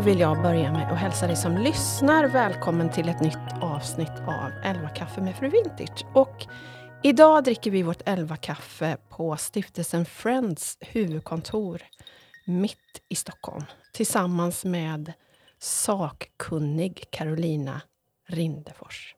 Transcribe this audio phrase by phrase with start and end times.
[0.00, 4.12] Då vill jag börja med att hälsa dig som lyssnar välkommen till ett nytt avsnitt
[4.26, 6.04] av 11 kaffe med Fru Vintage.
[6.14, 6.46] Och
[7.02, 11.82] idag dricker vi vårt 11 kaffe på stiftelsen Friends huvudkontor
[12.46, 15.12] mitt i Stockholm tillsammans med
[15.58, 17.80] sakkunnig Carolina
[18.28, 19.14] Rindefors.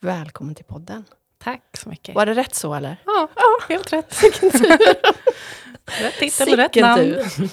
[0.00, 1.04] Välkommen till podden.
[1.38, 2.14] Tack så mycket.
[2.14, 2.96] Var det rätt så eller?
[3.06, 3.28] Ja,
[3.68, 4.22] helt rätt.
[6.00, 7.50] rätt titel, rätt Sicken namn.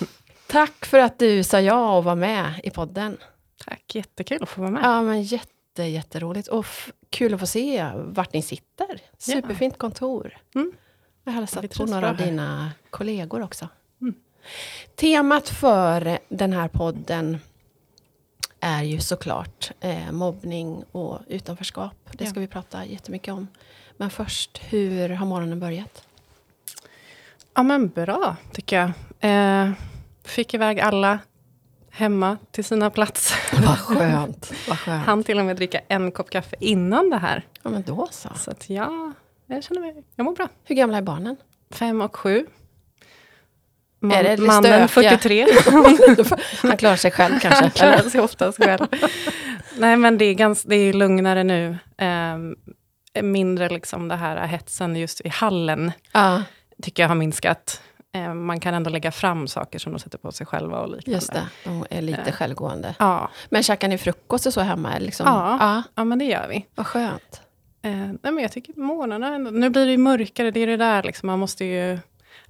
[0.54, 3.18] Tack för att du sa ja och var med i podden.
[3.66, 4.84] Tack, jättekul att få vara med.
[4.84, 6.48] Ja, men jätte, jätteroligt.
[6.48, 6.66] Och
[7.10, 9.02] kul att få se vart ni sitter.
[9.18, 10.38] Superfint kontor.
[10.56, 10.72] Mm.
[11.24, 13.68] Jag har hälsat på några av dina kollegor också.
[14.02, 14.14] Mm.
[14.96, 17.38] Temat för den här podden
[18.60, 21.96] är ju såklart eh, mobbning och utanförskap.
[22.12, 22.30] Det Ja.
[22.30, 23.48] ska vi prata jättemycket om.
[23.98, 26.08] Men först, hur har morgonen börjat?
[27.54, 28.92] Ja, men bra tycker jag.
[29.20, 29.72] Eh,
[30.26, 31.20] fick iväg alla
[31.92, 33.38] hemma till sina platser.
[33.68, 34.54] Vad skönt.
[34.68, 35.06] Vad skönt.
[35.06, 37.48] Han till och med dricka en kopp kaffe innan det här.
[37.64, 38.30] Ja, men då så.
[38.36, 39.14] Så att ja,
[39.48, 40.48] jag känner mig, jag mår bra.
[40.64, 41.36] Hur gamla är barnen?
[41.72, 42.46] Fem och sju.
[44.00, 45.18] Man, Är det mannen stökiga?
[45.18, 45.48] 43.
[46.68, 47.62] Han klarar sig själv kanske?
[47.62, 48.88] Han klarar sig oftast själv.
[49.78, 51.78] Nej men det är, ganska, det är lugnare nu.
[51.98, 52.56] Ehm,
[53.22, 55.92] mindre liksom det här hetsen just i hallen.
[56.12, 56.44] Ja,
[56.82, 57.82] tycker jag har minskat.
[58.16, 61.12] Eh, Man kan ändå lägga fram saker som de sätter på sig själva och liknande.
[61.18, 61.48] just det.
[61.64, 62.32] De är lite Ja.
[62.32, 62.96] självgående.
[63.00, 65.00] Ja, Men käkar ni frukost och så hemma?
[65.00, 65.26] Liksom?
[65.28, 65.58] Ja.
[65.60, 65.84] ja.
[65.96, 66.66] ja, men det gör vi.
[66.76, 67.42] Vad skönt.
[67.82, 68.74] Eh, nej, men jag tycker
[69.14, 72.00] ändå- nu blir det ju mörkare, det är det där liksom, man måste ju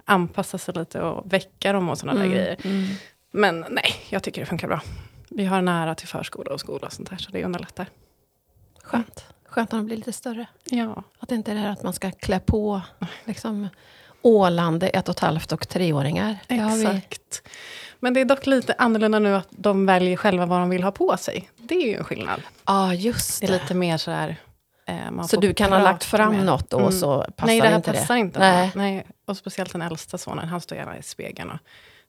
[0.04, 2.56] anpassa sig lite och väcka dem och sådana där grejer.
[2.64, 2.84] Mm.
[3.30, 4.80] Men nej, jag tycker det funkar bra.
[5.30, 7.86] Vi har nära till förskola och skola och sånt där, så det underlättar.
[8.82, 9.24] Skönt.
[9.48, 10.46] Skönt när de blir lite större.
[10.64, 12.80] Ja, Att det inte är det här att man ska klä på
[13.24, 13.68] liksom,
[14.24, 16.36] ålande ett och ett halvt och treåringar.
[16.46, 17.42] Det exakt.
[18.00, 20.90] Men det är dock lite annorlunda nu att de väljer själva vad de vill ha
[20.92, 21.50] på sig.
[21.56, 22.42] Det är ju en skillnad.
[22.66, 23.54] Ja, just Det det.
[23.54, 24.36] är lite mer sådär...
[24.86, 26.44] Eh, man så får du kan ha lagt fram mer.
[26.44, 26.92] något och Mm.
[26.92, 28.20] så passar Nej, det här inte passar det?
[28.20, 28.38] inte.
[28.38, 28.70] Nej.
[28.74, 29.06] Nej.
[29.26, 31.50] Och speciellt den äldsta sonen, han står gärna i spegeln.
[31.50, 31.58] Och,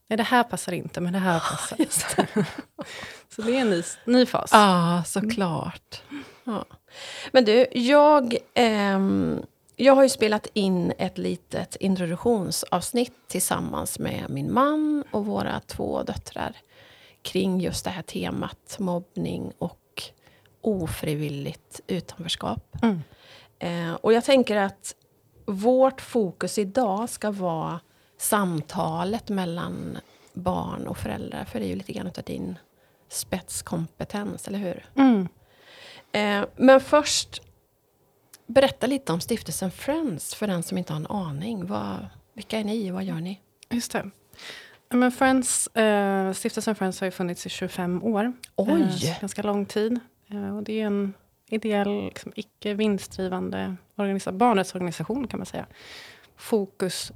[0.08, 1.78] Nej, det här passar inte, men det här passar.
[3.36, 4.50] så det är en ny, ny fas.
[4.54, 6.02] Ja, såklart.
[6.44, 6.66] Ja.
[7.32, 9.40] Men du, jag, ehm,
[9.76, 16.04] jag har ju spelat in ett litet introduktionsavsnitt tillsammans med min man och våra två
[16.04, 16.56] döttrar
[17.22, 20.04] kring just det här temat mobbning och
[20.62, 22.76] ofrivilligt utanförskap.
[22.82, 23.02] Mm.
[23.60, 24.96] Eh, och jag tänker att
[25.46, 27.80] vårt fokus idag ska vara
[28.18, 29.98] samtalet mellan
[30.34, 31.46] barn och föräldrar.
[31.46, 32.56] För det är ju lite grann av din
[33.10, 34.86] spetskompetens, eller hur?
[34.96, 35.28] Mm.
[36.12, 37.42] Eh, men först,
[38.46, 41.66] berätta lite om stiftelsen Friends för den som inte har en aning.
[41.66, 43.42] Vad, vilka är ni och vad gör ni?
[43.70, 44.10] Just det.
[44.90, 48.34] Men Friends, eh, Stiftelsen Friends har funnits i 25 år.
[48.56, 48.82] Oj!
[49.04, 50.00] Eh, ganska lång tid.
[50.28, 51.14] Eh, och det är en
[51.50, 55.66] ideell, liksom, icke vinstdrivande organisa- barnrättsorganisation kan man säga.
[56.36, 57.12] Fokus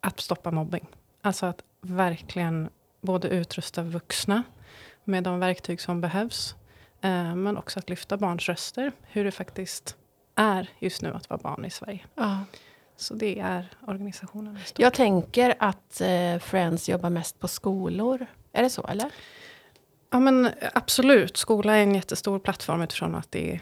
[0.00, 0.86] att stoppa mobbing.
[1.22, 2.68] Alltså att verkligen
[3.00, 4.42] både utrusta vuxna
[5.04, 6.54] med de verktyg som behövs.
[7.00, 8.92] Eh, men också att lyfta barns röster.
[9.02, 9.96] Hur det faktiskt
[10.38, 12.00] är just nu att vara barn i Sverige.
[12.14, 12.38] Ja.
[12.96, 14.58] Så det är organisationen.
[14.76, 18.26] Jag tänker att eh, Friends jobbar mest på skolor.
[18.52, 19.10] Är det så, eller?
[20.10, 23.60] Ja men absolut, skola är en jättestor plattform utifrån att det är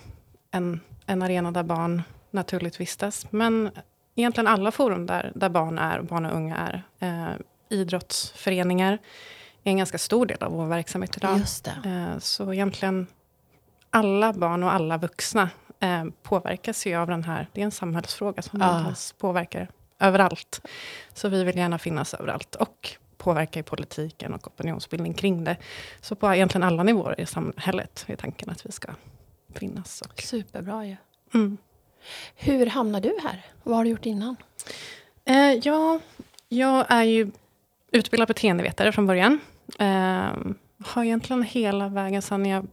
[0.50, 3.26] en, en arena där barn naturligt vistas.
[3.30, 3.70] Men
[4.14, 6.82] egentligen alla forum där, där barn är, barn och unga är.
[6.98, 7.36] Eh,
[7.68, 8.92] idrottsföreningar
[9.64, 11.38] är en ganska stor del av vår verksamhet idag.
[11.38, 11.76] Just det.
[11.84, 13.06] Eh, så egentligen
[13.90, 15.50] alla barn och alla vuxna
[15.86, 18.66] eh, påverkas ju av den här, det är en samhällsfråga som Ja.
[18.70, 19.68] egentligen påverkar
[20.00, 20.60] överallt.
[21.14, 25.56] Så vi vill gärna finnas överallt och påverka i politiken och opinionsbildning kring det.
[26.00, 28.88] Så på egentligen alla nivåer i samhället är tanken att vi ska
[29.54, 30.02] finnas.
[30.02, 30.96] Och, Superbra ju.
[31.34, 31.56] mm.
[32.34, 33.44] Hur hamnade du här?
[33.62, 34.36] Vad har du gjort innan?
[35.24, 36.00] eh, ja,
[36.48, 37.30] jag är ju
[37.92, 39.38] utbildad beteendevetare från början.
[39.78, 40.28] Eh,
[40.84, 42.66] har egentligen hela vägen sedan jag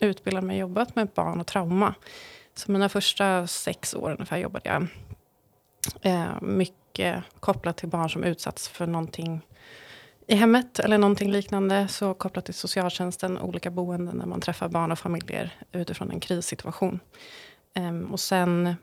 [0.00, 1.94] utbildade mig jobbat med barn och trauma.
[2.54, 4.86] Så mina första sex år ungefär jobbade jag
[6.02, 9.40] eh, mycket kopplat till barn som utsatts för någonting
[10.26, 11.88] i hemmet eller någonting liknande.
[11.88, 17.00] Så kopplat till socialtjänsten, olika boenden där man träffar barn och familjer utifrån en krissituation.
[17.74, 18.74] Ehm, och sen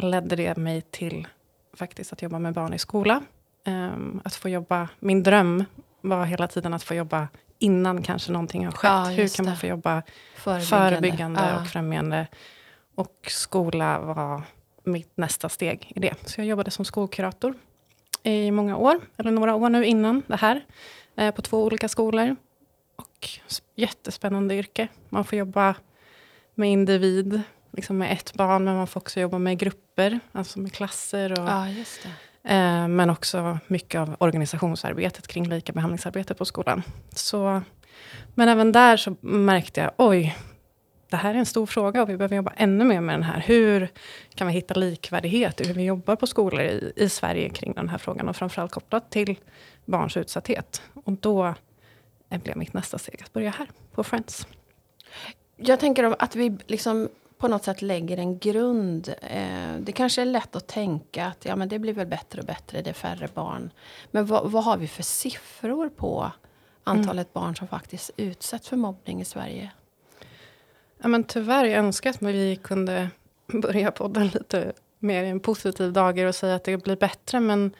[0.00, 1.28] ledde det mig till
[1.74, 3.22] faktiskt att jobba med barn i skola.
[3.64, 5.64] Ehm, att få jobba, min dröm
[6.00, 7.28] var hela tiden att få jobba
[7.58, 8.90] innan kanske någonting har skett.
[8.90, 10.02] Ja, Hur kan man få jobba
[10.36, 10.66] Förebyggande.
[10.66, 11.60] förebyggande Ja.
[11.60, 12.26] och främjande.
[12.96, 14.42] Och skola var
[14.84, 16.14] mitt nästa steg i det.
[16.24, 17.54] Så jag jobbade som skolkurator
[18.22, 20.64] i många år, eller några år nu innan det här,
[21.16, 22.36] eh, på två olika skolor.
[22.96, 23.28] och
[23.74, 24.88] jättespännande yrke.
[25.08, 25.74] Man får jobba
[26.54, 30.72] med individ, liksom med ett barn, men man får också jobba med grupper, alltså med
[30.72, 31.32] klasser.
[31.32, 31.68] Och, ja.
[32.44, 36.82] Eh, men också mycket av organisationsarbetet kring likabehandlingsarbete på skolan.
[37.14, 37.62] Så,
[38.34, 40.36] men även där så märkte jag, oj,
[41.08, 43.40] det här är en stor fråga och vi behöver jobba ännu mer med den här.
[43.40, 43.88] Hur
[44.34, 47.88] kan vi hitta likvärdighet i hur vi jobbar på skolor i, i Sverige kring den
[47.88, 49.38] här frågan och framförallt kopplat till
[49.84, 50.82] barns utsatthet.
[51.04, 51.54] Och då
[52.28, 54.46] blev mitt nästa steg att börja här på Friends.
[55.56, 57.08] Jag tänker att vi liksom
[57.38, 59.14] på något sätt lägger en grund.
[59.22, 62.46] Eh, det kanske är lätt att tänka att ja, men det blir väl bättre och
[62.46, 63.70] bättre, det är färre barn.
[64.10, 66.30] Men vad, vad har vi för siffror på
[66.84, 67.44] antalet mm.
[67.44, 69.70] barn som faktiskt utsätts för mobbning i Sverige?
[71.02, 73.10] Ja, men tyvärr, jag önskar att vi kunde
[73.46, 77.40] börja podden lite mer i en positiv dager och säga att det blir bättre.
[77.40, 77.74] Men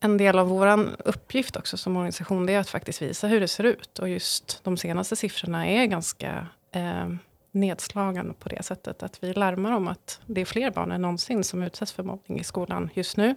[0.00, 3.48] en del av vår uppgift också som organisation det är att faktiskt visa hur det
[3.48, 3.98] ser ut.
[3.98, 7.08] Och just de senaste siffrorna är ganska eh,
[7.52, 11.44] nedslagande på det sättet att vi larmar om att det är fler barn än någonsin
[11.44, 13.34] som utsätts för mobbning i skolan just nu.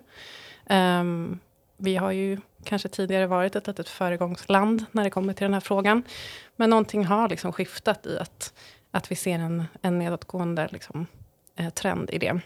[0.70, 1.40] Um,
[1.78, 5.62] vi har ju kanske tidigare varit ett litet föregångsland när det kommer till den här
[5.62, 6.04] frågan.
[6.56, 8.54] Men någonting har liksom skiftat i att,
[8.96, 11.08] att vi ser en, en nedåtgående liksom,
[11.56, 12.40] eh, trend i det.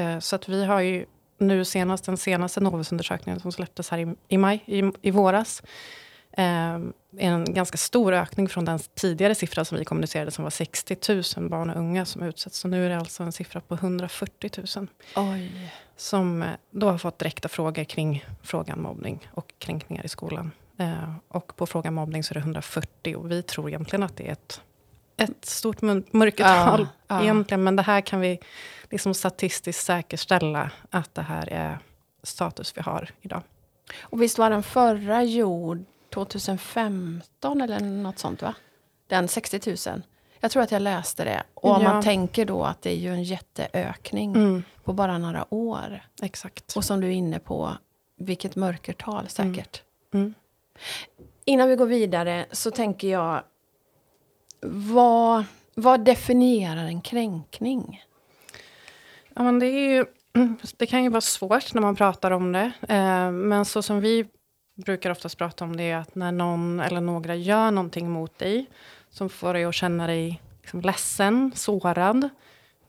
[0.00, 1.06] Eh, så att vi har ju
[1.38, 5.62] nu senast den senaste Novusundersökningen som släpptes här i, i maj, i, i våras,
[6.32, 6.78] eh,
[7.16, 10.96] en ganska stor ökning från den tidigare siffran som vi kommunicerade som var 60
[11.38, 12.58] 000 barn och unga som utsätts.
[12.58, 14.86] Så nu är det alltså en siffra på 140 000.
[15.16, 15.72] Oj.
[15.96, 20.50] Som eh, då har fått direkta frågor kring frågan mobbning och kränkningar i skolan.
[20.78, 24.28] Eh, och på frågan mobbning så är det 140 och vi tror egentligen att det
[24.28, 24.60] är ett,
[25.16, 25.82] ett stort
[26.12, 27.22] mörkertal ja, ja.
[27.22, 27.64] egentligen.
[27.64, 28.38] Men det här kan vi
[28.90, 31.78] liksom statistiskt säkerställa att det här är
[32.22, 33.42] status vi har idag.
[34.00, 38.54] Och visst var den förra gjord 2015 eller något sånt va?
[39.06, 40.02] Den 60 000.
[40.40, 41.42] Jag tror att jag läste det.
[41.54, 41.78] Och ja.
[41.78, 44.62] man tänker då att det är ju en jätteökning mm.
[44.84, 46.02] på bara några år.
[46.22, 46.76] Exakt.
[46.76, 47.72] Och som du är inne på,
[48.18, 49.82] vilket mörkertal säkert.
[50.14, 50.24] Mm.
[50.24, 50.34] Mm.
[51.44, 53.42] Innan vi går vidare så tänker jag,
[54.66, 55.44] vad,
[55.74, 58.04] vad definierar en kränkning?
[59.34, 60.04] Ja, men det, är ju,
[60.76, 62.72] det kan ju vara svårt när man pratar om det.
[62.88, 64.26] Eh, men så som vi
[64.74, 68.66] brukar oftast prata om det är att när någon eller några gör någonting mot dig
[69.10, 72.28] som får dig att känna dig liksom ledsen, sårad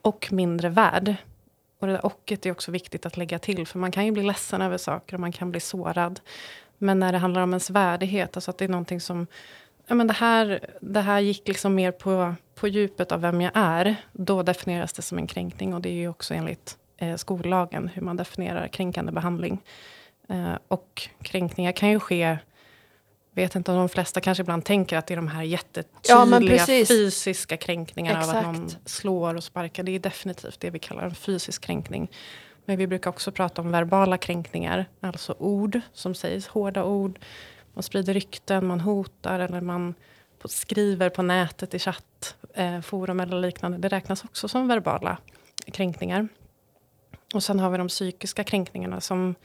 [0.02, 1.16] och mindre värd.
[1.80, 4.24] Och det där ochet är också viktigt att lägga till, för man kan ju bli
[4.24, 6.20] ledsen över saker och man kan bli sårad.
[6.78, 9.28] Men när det handlar om ens värdighet, alltså att det är någonting som
[9.88, 13.52] ja, men det, här, det här gick liksom mer på, på djupet av vem jag
[13.56, 13.96] är.
[14.12, 18.02] Då definieras det som en kränkning och det är ju också enligt eh, skollagen hur
[18.02, 19.62] man definierar kränkande behandling.
[20.30, 22.38] Eh, och kränkningar kan ju ske
[23.36, 26.86] vet inte om de flesta kanske ibland tänker att det är de här jättetydliga ja,
[26.86, 28.38] fysiska kränkningarna Exakt.
[28.38, 29.84] av att någon slår och sparkar.
[29.84, 32.12] Det är definitivt det vi kallar en fysisk kränkning.
[32.66, 37.20] Men vi brukar också prata om verbala kränkningar, alltså ord som sägs, hårda ord.
[37.74, 39.94] Man sprider rykten, man hotar eller man
[40.46, 43.78] skriver på nätet i chattforum eh, eller liknande.
[43.78, 45.18] Det räknas också som verbala
[45.66, 46.28] kränkningar.
[47.34, 49.36] Och sen har vi de psykiska kränkningarna som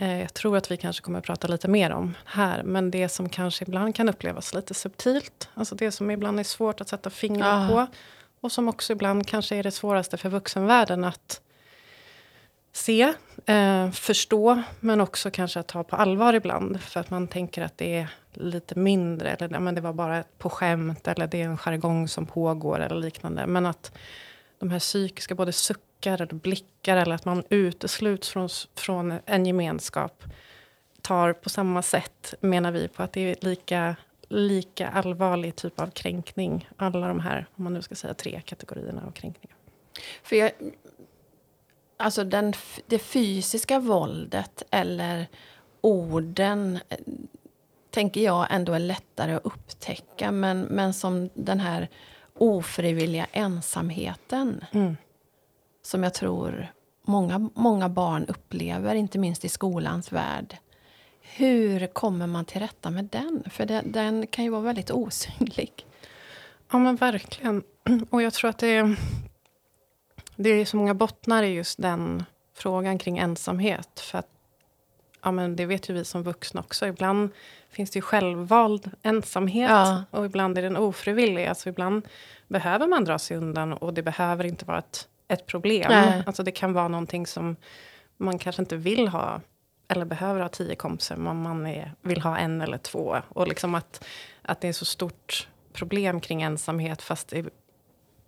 [0.00, 2.62] Eh, jag tror att vi kanske kommer att prata lite mer om här.
[2.62, 5.48] Men det som kanske ibland kan upplevas lite subtilt.
[5.54, 7.68] Alltså det som ibland är svårt att sätta fingret ah.
[7.68, 7.86] på.
[8.40, 11.40] Och som också ibland kanske är det svåraste för vuxenvärlden att
[12.78, 13.14] se,
[13.46, 16.80] eh, förstå, men också kanske att ta på allvar ibland.
[16.80, 20.50] För att man tänker att det är lite mindre, eller men det var bara på
[20.50, 23.46] skämt, eller det är en jargong som pågår, eller liknande.
[23.46, 23.92] Men att
[24.58, 30.24] de här psykiska, både suckar eller blickar eller att man utesluts från, från en gemenskap
[31.02, 33.96] tar på samma sätt, menar vi, på att det är lika,
[34.28, 36.68] lika allvarlig typ av kränkning.
[36.76, 39.56] Alla de här, om man nu ska säga tre kategorierna av kränkningar.
[40.22, 40.50] För jag,
[41.98, 42.52] alltså den,
[42.86, 45.26] det fysiska våldet eller
[45.80, 46.98] orden eh,
[47.90, 50.30] tänker jag ändå är lättare att upptäcka.
[50.30, 51.88] Men, men som den här
[52.34, 54.64] ofrivilliga ensamheten.
[54.72, 54.96] Mm
[55.88, 60.56] som jag tror många, många barn upplever, inte minst i skolans värld.
[61.20, 63.42] Hur kommer man till rätta med den?
[63.50, 65.86] För den, den kan ju vara väldigt osynlig.
[66.72, 67.62] Ja, men verkligen.
[68.10, 68.96] Och jag tror att det är,
[70.38, 74.00] det är så många bottnar i just den frågan kring ensamhet.
[74.00, 74.28] För att,
[75.22, 76.86] ja, men det vet ju vi som vuxna också.
[76.86, 77.30] Ibland
[77.70, 80.04] finns det ju självvald ensamhet ja.
[80.10, 81.46] och ibland är den ofrivillig.
[81.46, 82.08] Alltså ibland
[82.48, 85.86] behöver man dra sig undan och det behöver inte vara ett ett problem.
[85.88, 86.22] Nej.
[86.26, 87.56] Alltså det kan vara någonting som
[88.16, 89.40] man kanske inte vill ha
[89.88, 93.16] eller behöver ha tio kompisar, men man är, vill ha en eller två.
[93.28, 94.04] Och liksom att,
[94.42, 97.44] att det är så stort problem kring ensamhet, fast det,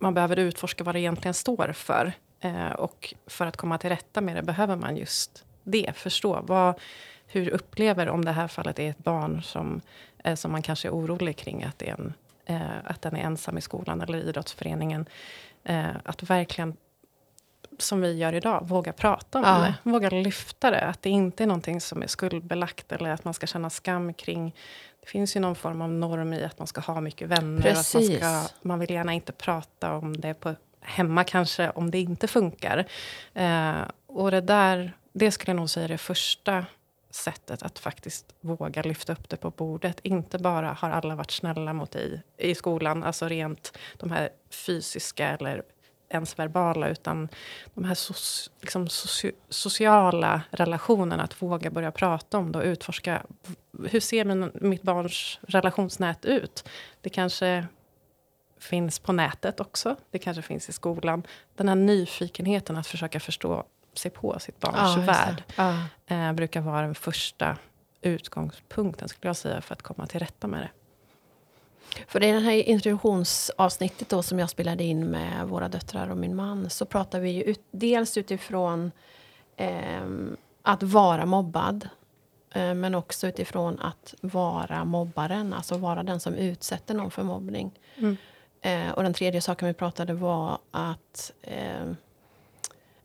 [0.01, 2.13] man behöver utforska vad det egentligen står för.
[2.39, 6.39] Eh, och för att komma till rätta med det behöver man just det, förstå.
[6.43, 6.79] Vad,
[7.27, 9.81] hur upplever, om det här fallet är ett barn som,
[10.23, 12.13] eh, som man kanske är orolig kring, att, det är en,
[12.45, 15.05] eh, att den är ensam i skolan eller idrottsföreningen.
[15.63, 16.77] Eh, att verkligen
[17.77, 19.57] som vi gör idag, våga prata om Ja.
[19.59, 19.89] det.
[19.89, 20.81] Våga lyfta det.
[20.81, 24.55] Att det inte är någonting som är skuldbelagt eller att man ska känna skam kring.
[25.01, 27.57] Det finns ju någon form av norm i att man ska ha mycket vänner.
[27.57, 28.17] Att man, Precis.
[28.17, 32.87] ska, man vill gärna inte prata om det på hemma kanske, om det inte funkar.
[33.33, 36.65] Eh, och det där, det skulle jag nog säga är det första
[37.09, 39.99] sättet att faktiskt våga lyfta upp det på bordet.
[40.03, 45.27] Inte bara har alla varit snälla mot dig i skolan, alltså rent de här fysiska
[45.27, 45.63] eller
[46.13, 47.29] ens verbala, utan
[47.73, 53.23] de här soci- liksom soci- sociala relationerna, att våga börja prata om det och utforska.
[53.89, 56.69] Hur ser min, mitt barns relationsnät ut?
[57.01, 57.67] Det kanske
[58.59, 59.95] finns på nätet också.
[60.11, 61.23] Det kanske finns i skolan.
[61.55, 63.63] Den här nyfikenheten att försöka förstå
[63.93, 65.77] sig på sitt barns Ja, värld Ja.
[66.15, 67.57] eh, brukar vara den första
[68.01, 70.69] utgångspunkten skulle jag säga för att komma till rätta med det.
[72.07, 76.35] För i det här introduktionsavsnittet då som jag spelade in med våra döttrar och min
[76.35, 78.91] man så pratar vi ju ut, dels utifrån
[79.57, 81.89] ehm, att vara mobbad
[82.53, 87.71] eh, men också utifrån att vara mobbaren, alltså vara den som utsätter någon för mobbning.
[87.97, 88.17] Mm.
[88.61, 91.95] Eh, och den tredje saken vi pratade var att ehm,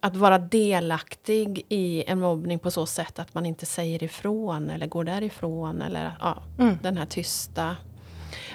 [0.00, 4.86] att vara delaktig i en mobbning på så sätt att man inte säger ifrån eller
[4.86, 6.78] går därifrån eller ja, Mm.
[6.82, 7.76] den här tysta.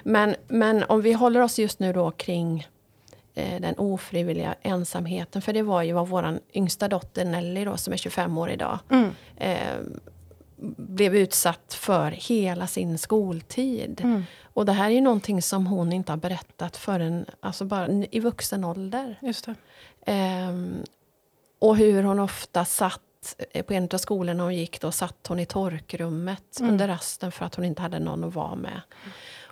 [0.04, 2.68] Men, men om vi håller oss just nu då kring
[3.34, 5.42] eh, den ofrivilliga ensamheten.
[5.42, 8.80] För det var ju vad vår yngsta dotter Nelly då, som är 25 år idag,
[8.90, 9.10] Mm.
[9.38, 9.78] eh,
[10.78, 14.02] blev utsatt för hela sin skoltid.
[14.04, 14.24] Mm.
[14.54, 18.20] Och det här är ju någonting som hon inte har berättat förrän alltså bara i
[18.20, 19.16] vuxen ålder.
[19.22, 19.48] Just.
[20.06, 20.84] Ehm,
[21.60, 23.02] och hur hon ofta satt
[23.52, 26.72] eh, på en av skolorna hon gick då satt hon i torkrummet Mm.
[26.72, 28.82] under rasten för att hon inte hade någon att vara med.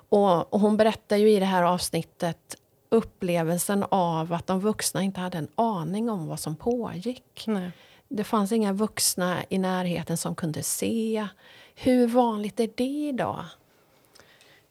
[0.10, 2.56] Och, och hon berättar ju i det här avsnittet
[2.90, 7.44] upplevelsen av att de vuxna inte hade en aning om vad som pågick.
[7.48, 7.72] Nej.
[8.08, 11.28] Det fanns inga vuxna i närheten som kunde se.
[11.76, 13.46] Hur vanligt är det idag?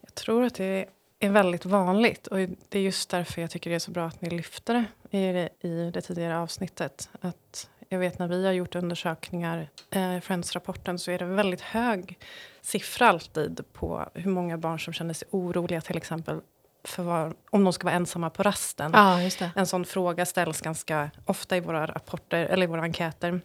[0.01, 0.87] Jag tror att det
[1.19, 2.27] är väldigt vanligt.
[2.27, 2.37] Och
[2.69, 4.75] det är just därför jag tycker det är så bra att ni lyfter
[5.11, 7.09] det i det, i det tidigare avsnittet.
[7.21, 12.19] Att jag vet när vi har gjort undersökningar, eh, Friends-rapporten, så är det väldigt hög
[12.61, 16.41] siffra alltid på hur många barn som känner sig oroliga till exempel
[16.85, 18.91] för var, om de ska vara ensamma på rasten.
[19.39, 19.51] Det.
[19.57, 23.41] En sån fråga ställs ganska ofta i våra rapporter eller i våra enkäter.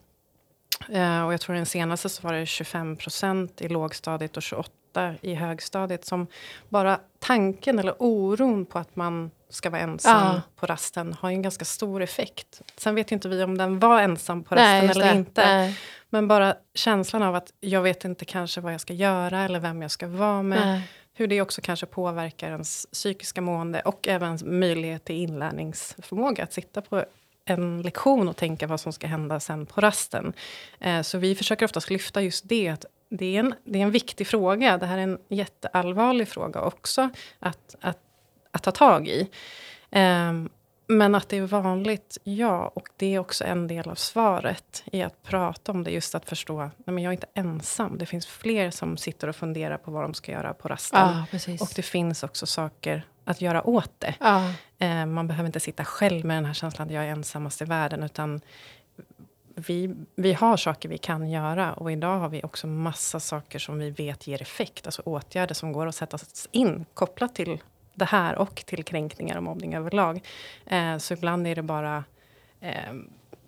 [0.90, 4.70] Eh, och jag tror den senaste så var det 25 procent i lågstadiet och 28
[5.22, 6.28] i högstadiet som
[6.70, 10.42] bara tanken eller oron på att man ska vara ensam Ja.
[10.56, 12.62] på rasten har en ganska stor effekt.
[12.78, 15.18] Sen vet inte vi om den var ensam på rasten just eller det.
[15.18, 15.46] inte.
[15.46, 19.60] Nej, Men bara känslan av att jag vet inte kanske vad jag ska göra eller
[19.60, 20.60] vem jag ska vara med.
[20.68, 20.82] nej.
[21.16, 26.44] Hur det också kanske påverkar ens psykiska mående och även möjlighet till inlärningsförmåga.
[26.44, 27.06] Att sitta på
[27.46, 30.34] en lektion och tänka vad som ska hända sen på rasten.
[30.80, 32.70] Eh, så vi försöker oftast lyfta just det.
[32.70, 32.86] Att
[33.18, 34.78] det, är en, det är en viktig fråga.
[34.78, 38.00] Det här är en jätteallvarlig fråga också att, att,
[38.52, 39.30] att ta tag i.
[39.92, 40.50] Ehm,
[40.88, 42.72] men att det är vanligt, ja.
[42.76, 45.92] Och det är också en del av svaret i att prata om det.
[45.92, 47.98] Just att förstå, nej men jag är inte ensam.
[47.98, 51.24] Det finns fler som sitter och funderar på vad de ska göra på rasten.
[51.32, 51.62] Precis.
[51.62, 54.16] Och det finns också saker att göra åt det.
[54.20, 54.54] ja.
[54.80, 57.66] Eh, man behöver inte sitta själv med den här känslan att jag är ensammast i
[57.66, 58.04] världen.
[58.04, 58.42] Utan
[59.56, 61.74] vi, vi har saker vi kan göra.
[61.74, 64.88] Och idag har vi också massa saker som vi vet ger effekt.
[64.88, 66.18] Alltså åtgärder som går att sätta
[66.52, 67.62] in kopplat till
[67.94, 70.22] det här och till kränkningar och mobbning överlag.
[70.66, 72.04] Eh, så ibland är det bara
[72.60, 72.94] eh,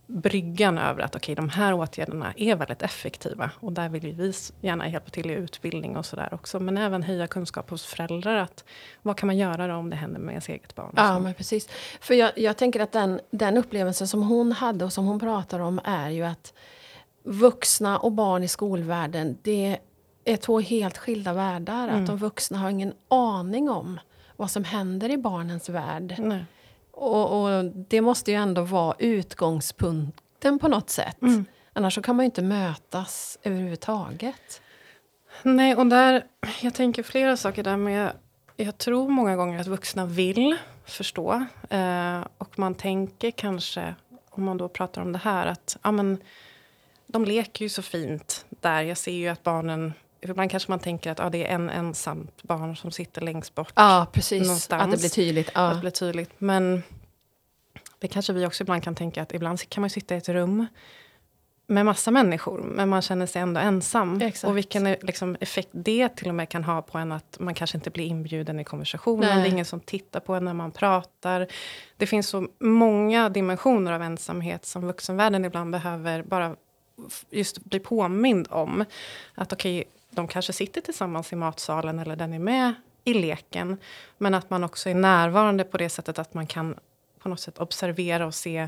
[0.08, 3.52] bryggan över att okej, de här åtgärderna är väldigt effektiva.
[3.60, 6.60] Och där vill vi gärna hjälpa till i utbildning och sådär också.
[6.60, 8.36] Men även höja kunskap hos föräldrar.
[8.38, 8.64] att
[9.02, 10.94] Vad kan man göra då om det händer med ens eget barn?
[10.96, 11.70] Ja, men precis.
[12.00, 15.60] För jag, jag tänker att den, den upplevelsen som hon hade och som hon pratar
[15.60, 16.54] om är ju att
[17.24, 19.78] vuxna och barn i skolvärlden, det
[20.26, 21.88] är två helt skilda världar.
[21.88, 22.02] Mm.
[22.02, 24.00] Att de vuxna har ingen aning om
[24.36, 26.16] vad som händer i barnens värld.
[26.18, 26.46] Nej.
[26.96, 31.22] Och, och det måste ju ändå vara utgångspunkten på något sätt.
[31.22, 31.46] Mm.
[31.74, 34.62] Annars så kan man ju inte mötas överhuvudtaget.
[35.44, 36.26] Nej, och där,
[36.62, 37.78] jag tänker flera saker där.
[37.78, 38.12] Men jag,
[38.56, 41.46] jag tror många gånger att vuxna vill förstå.
[41.70, 43.96] Eh, och man tänker kanske,
[44.30, 46.18] om man då pratar om det här, att ja, men,
[47.08, 48.82] de leker ju så fint där.
[48.82, 49.94] Jag ser ju att barnen
[50.30, 53.74] Ibland kanske man tänker att ah, det är en ensamt barn som sitter längst bort.
[53.76, 54.44] Ja, precis.
[54.44, 54.84] Någonstans.
[54.84, 55.52] Att det blir tydligt.
[55.54, 55.62] Ja.
[55.62, 56.32] Att det blir tydligt.
[56.38, 56.84] Men
[58.00, 60.68] det kanske vi också ibland kan tänka att ibland kan man sitta i ett rum
[61.68, 64.22] med massa människor, men man känner sig ändå ensam.
[64.22, 64.50] Exakt.
[64.50, 67.78] Och vilken liksom, effekt det till och med kan ha på en att man kanske
[67.78, 69.30] inte blir inbjuden i konversationen.
[69.30, 69.44] Nej.
[69.44, 71.48] Det är ingen som tittar på en när man pratar.
[71.98, 76.56] Det finns så många dimensioner av ensamhet som vuxenvärlden ibland behöver bara
[77.30, 78.86] just bli påmind om.
[79.36, 83.78] Att okej, okay, de kanske sitter tillsammans i matsalen eller den är med i leken.
[84.18, 86.76] Men att man också är närvarande på det sättet att man kan
[87.20, 88.68] på något sätt observera och se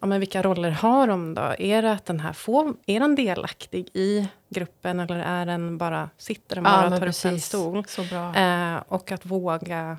[0.00, 1.54] ja, men vilka roller har de då?
[1.58, 6.10] Är det att den här får, är den delaktig i gruppen eller är den bara,
[6.16, 7.54] sitter den bara ja, och tar precis.
[7.54, 8.14] upp en stol?
[8.36, 9.98] Eh, och att våga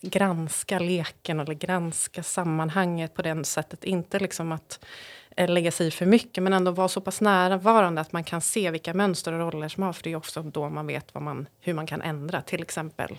[0.00, 3.84] granska leken eller granska sammanhanget på det sättet.
[3.84, 4.88] Inte liksom att eh,
[5.36, 8.40] Eh, lägga sig i för mycket men ändå vara så pass närvarande att man kan
[8.40, 9.92] se vilka mönster och roller som har.
[9.92, 12.42] För det är också då man vet vad man, hur man kan ändra.
[12.42, 13.18] Till exempel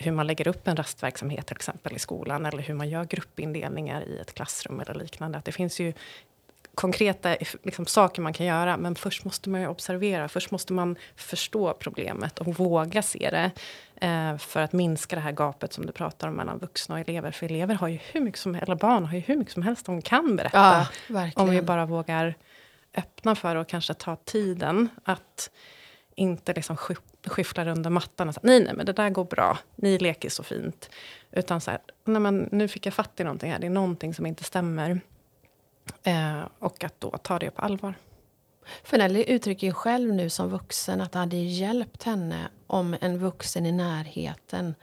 [0.00, 4.02] hur man lägger upp en rastverksamhet till exempel i skolan eller hur man gör gruppindelningar
[4.02, 5.38] i ett klassrum eller liknande.
[5.38, 5.92] Att det finns ju
[6.78, 10.28] konkreta liksom, saker man kan göra men först måste man observera.
[10.28, 13.50] Först måste man förstå problemet och våga se det
[14.06, 17.30] eh, för att minska det här gapet som du pratar om mellan vuxna och elever.
[17.30, 19.86] För elever har ju hur mycket som eller barn har ju hur mycket som helst
[19.86, 20.86] de kan berätta.
[21.08, 22.34] Ja, om vi bara vågar
[22.94, 25.50] öppna för och kanske ta tiden att
[26.14, 26.76] inte liksom
[27.26, 30.42] skyfflar under mattan och säger nej, nej, men det där går bra, ni leker så
[30.42, 30.90] fint.
[31.32, 34.14] Utan så här, nej men nu fick jag fatt i någonting här, det är någonting
[34.14, 35.00] som inte stämmer.
[36.02, 37.94] Eh, och att då ta det på allvar.
[38.82, 43.18] För Nelly uttrycker ju själv nu som vuxen att det hade hjälpt henne om en
[43.18, 44.74] vuxen i närheten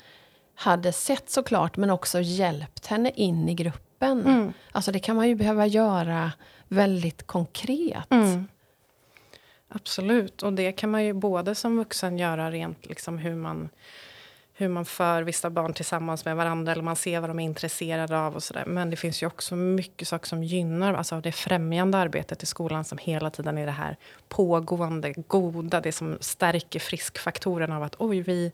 [0.55, 4.25] hade sett såklart, men också hjälpt henne in i gruppen.
[4.25, 4.53] Mm.
[4.71, 6.31] Alltså det kan man ju behöva göra
[6.67, 8.11] väldigt konkret.
[8.11, 8.47] Mm.
[9.69, 13.69] Absolut, och det kan man ju både som vuxen göra rent liksom hur man
[14.57, 18.19] hur man för vissa barn tillsammans med varandra eller man ser vad de är intresserade
[18.19, 18.63] av och sådär.
[18.65, 22.85] Men det finns ju också mycket saker som gynnar alltså det främjande arbetet i skolan
[22.85, 23.97] som hela tiden är det här
[24.29, 28.51] pågående, goda, det som stärker friskfaktoren av att oj, vi,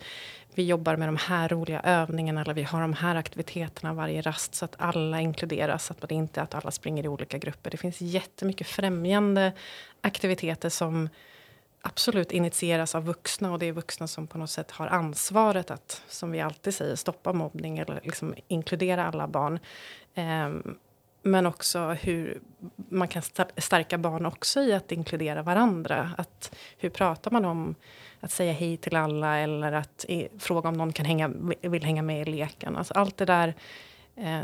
[0.53, 4.55] vi jobbar med de här roliga övningarna eller vi har de här aktiviteterna varje rast
[4.55, 7.71] så att alla inkluderas, så att det inte är att alla springer i olika grupper.
[7.71, 9.51] Det finns jättemycket främjande
[10.01, 11.09] aktiviteter som
[11.81, 16.01] absolut initieras av vuxna och det är vuxna som på något sätt har ansvaret att,
[16.07, 19.59] som vi alltid säger, stoppa mobbning eller liksom inkludera alla barn.
[20.15, 20.77] Um,
[21.23, 22.41] men också hur
[22.75, 23.21] man kan
[23.57, 26.11] stärka barn också i att inkludera varandra.
[26.17, 27.75] Att, hur pratar man om
[28.19, 32.01] att säga hej till alla eller att i, fråga om någon kan hänga, vill hänga
[32.01, 32.77] med i leken.
[32.77, 33.53] Alltså allt det där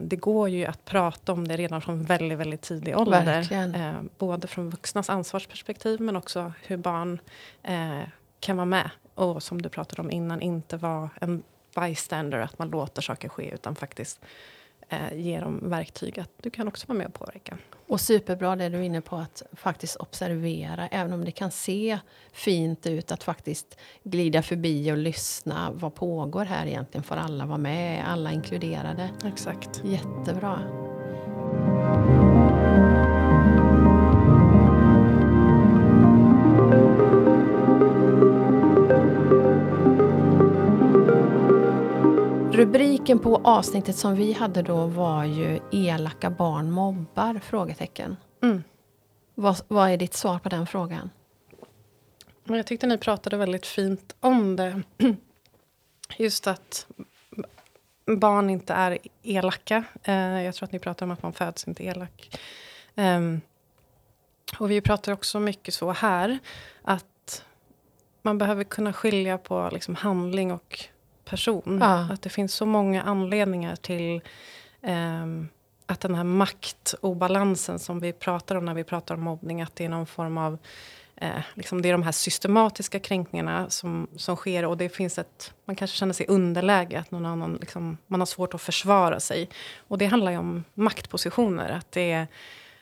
[0.02, 3.48] det går ju att prata om det redan från väldigt, väldigt tidig ålder.
[3.52, 7.20] Eh, både från vuxnas ansvarsperspektiv men också hur barn
[7.64, 8.02] eh,
[8.40, 8.90] kan vara med.
[9.16, 11.44] Och som du pratade om innan, inte vara en
[11.76, 14.20] bystander, att man låter saker ske utan faktiskt
[14.90, 17.58] eh, ge dem verktyg att du kan också vara med och påverka.
[17.88, 22.00] Och superbra det du är inne på att faktiskt observera, även om det kan se
[22.32, 25.72] fint ut, att faktiskt glida förbi och lyssna.
[25.74, 27.04] Vad pågår här egentligen?
[27.04, 28.08] Får alla vara med?
[28.08, 29.10] Alla inkluderade?
[29.26, 29.82] Exakt.
[29.86, 30.60] Jättebra.
[42.58, 47.40] Rubriken på avsnittet som vi hade då var ju Elaka barn mobbar?
[47.44, 48.18] Frågetecken.
[48.44, 48.64] Mm.
[49.36, 51.10] Vad, vad är ditt svar på den frågan?
[52.44, 54.82] Jag tyckte ni pratade väldigt fint om det.
[56.18, 56.88] Just att
[58.06, 59.84] barn inte är elaka.
[60.04, 62.40] Eh, jag tror att ni pratar om att man föds inte elak.
[62.96, 63.42] Ehm,
[64.60, 66.40] och vi pratar också mycket så här
[66.82, 67.46] att
[68.22, 70.90] man behöver kunna skilja på liksom handling och
[71.30, 71.78] person.
[71.82, 72.08] Ja.
[72.12, 74.22] Att det finns så många anledningar till
[74.82, 75.50] um,
[75.86, 79.86] att den här maktobalansen som vi pratar om när vi pratar om mobbning, att det
[79.86, 80.58] är någon form av
[81.16, 85.54] eh, liksom det är de här systematiska kränkningarna som, som sker och det finns ett,
[85.66, 89.50] man kanske känner sig underläge, att någon annan, liksom, man har svårt att försvara sig.
[89.88, 92.28] Och det handlar ju om maktpositioner, att det är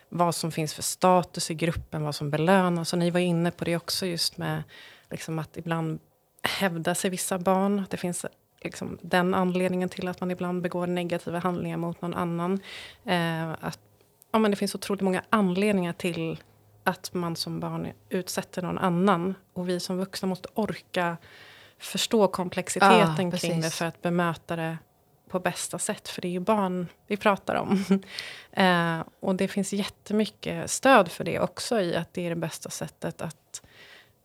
[0.10, 2.94] vad som finns för status i gruppen, vad som belönas.
[2.94, 4.64] Och ni var inne på det också just med
[5.10, 6.00] liksom att ibland
[6.48, 7.86] hävda sig vissa barn.
[7.90, 8.26] Det finns
[8.62, 12.60] liksom, den anledningen till att man ibland begår negativa handlingar mot någon annan.
[13.06, 13.80] Eh, att,
[14.32, 16.44] ja, men det finns otroligt många anledningar till
[16.84, 19.36] att man som barn utsätter någon annan.
[19.54, 21.18] Och vi som vuxna måste orka
[21.80, 24.78] förstå komplexiteten ah, kring det för att bemöta det
[25.30, 26.08] på bästa sätt.
[26.08, 27.86] För det är ju barn vi pratar om.
[28.52, 32.70] eh, och det finns jättemycket stöd för det också i att det är det bästa
[32.70, 33.38] sättet att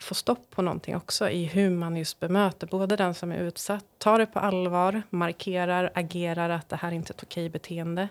[0.00, 3.84] få stopp på någonting också i hur man just bemöter både den som är utsatt,
[3.98, 8.08] tar det på allvar, markerar, agerar att det här är inte ett okej beteende.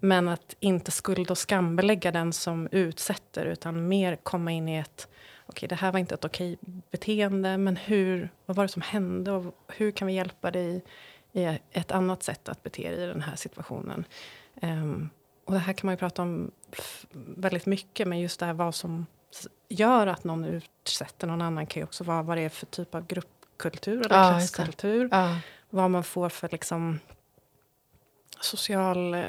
[0.00, 5.08] Men att inte skuld och skambelägga den som utsätter utan mer komma in i ett
[5.46, 6.58] okej, det här var inte ett okej
[6.90, 10.84] beteende, men hur, vad var det som hände och hur kan vi hjälpa dig
[11.32, 14.04] i ett annat sätt att bete dig i den här situationen?
[14.62, 15.10] Um,
[15.44, 16.50] och det här kan man ju prata om
[17.36, 19.06] väldigt mycket, men just det här vad som
[19.68, 22.94] gör att någon utsätter någon annan kan ju också vara vad det är för typ
[22.94, 25.08] av gruppkultur eller ja, klasskultur.
[25.12, 25.38] Ja.
[25.70, 26.98] Vad man får för liksom
[28.40, 29.24] social eh,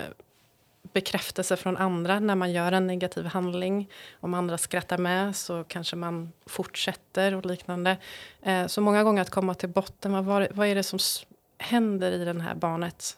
[0.94, 3.90] bekräftelse från andra när man gör en negativ handling.
[4.20, 7.98] Om andra skrattar med så kanske man fortsätter och liknande.
[8.42, 11.00] Eh, så många gånger att komma till botten, vad, vad är det som
[11.58, 13.18] händer i det här barnet?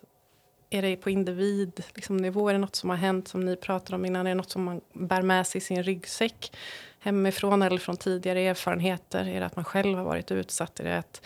[0.69, 1.83] Är det på individnivå?
[1.95, 4.27] Liksom, Är det något som har hänt som ni pratade om innan?
[4.27, 6.55] Är det något som man bär med sig i sin ryggsäck
[6.99, 9.27] hemifrån eller från tidigare erfarenheter?
[9.27, 10.79] Är det att man själv har varit utsatt?
[10.79, 11.21] Är det att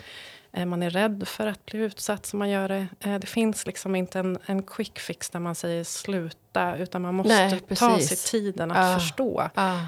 [0.52, 2.86] Eh, man är rädd för att bli utsatt som man gör det.
[3.00, 7.14] Eh, det finns liksom inte en, en quick fix där man säger sluta utan man
[7.14, 9.78] måste Nej, ta sig tiden att ah, förstå ah.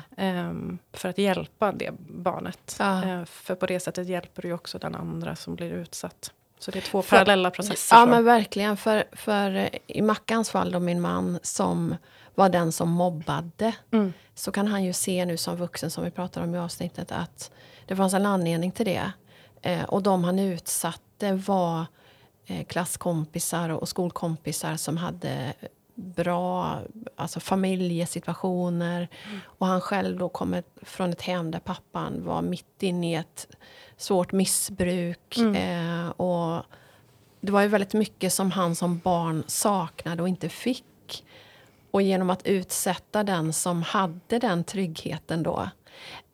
[0.92, 2.76] För att hjälpa det barnet.
[2.78, 3.24] Ah.
[3.26, 6.32] För på det sättet hjälper du också den andra som blir utsatt.
[6.64, 7.96] Så det är två för, parallella processer.
[7.96, 8.10] Ja så.
[8.10, 8.76] men verkligen.
[8.76, 11.96] För, för i Mackans fall då min man som
[12.34, 13.72] var den som mobbade.
[13.92, 14.12] Mm.
[14.34, 17.50] Så kan han ju se nu som vuxen som vi pratade om i avsnittet att
[17.86, 19.12] det fanns en anledning till det.
[19.62, 21.86] Eh, och de han utsatte var
[22.46, 25.52] eh, klasskompisar och skolkompisar som hade
[25.94, 26.78] bra
[27.16, 29.08] alltså familjesituationer.
[29.26, 29.40] Mm.
[29.46, 33.56] Och han själv då kom från ett hem där pappan var mitt inne i ett
[33.96, 35.36] svårt missbruk.
[35.36, 35.54] Mm.
[35.54, 36.62] Eh, och
[37.40, 41.24] det var ju väldigt mycket som han som barn saknade och inte fick.
[41.90, 45.68] Och genom att utsätta den som hade den tryggheten då